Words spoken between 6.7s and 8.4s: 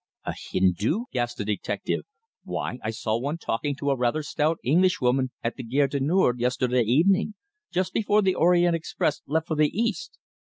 evening, just before the